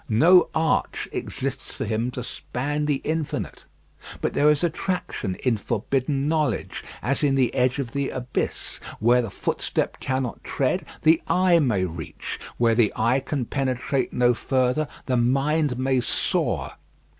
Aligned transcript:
No 0.09 0.49
arch 0.55 1.07
exists 1.11 1.75
for 1.75 1.85
him 1.85 2.09
to 2.09 2.23
span 2.23 2.87
the 2.87 3.01
Infinite. 3.03 3.65
But 4.19 4.33
there 4.33 4.49
is 4.49 4.63
attraction 4.63 5.35
in 5.43 5.57
forbidden 5.57 6.27
knowledge, 6.27 6.83
as 7.03 7.21
in 7.23 7.35
the 7.35 7.53
edge 7.53 7.77
of 7.77 7.91
the 7.91 8.09
abyss. 8.09 8.79
Where 8.99 9.21
the 9.21 9.29
footstep 9.29 9.99
cannot 9.99 10.43
tread, 10.43 10.85
the 11.03 11.21
eye 11.27 11.59
may 11.59 11.85
reach; 11.85 12.39
where 12.57 12.73
the 12.73 12.91
eye 12.95 13.19
can 13.19 13.45
penetrate 13.45 14.11
no 14.11 14.33
further, 14.33 14.87
the 15.05 15.17
mind 15.17 15.77
may 15.77 15.99
soar. 16.01 16.73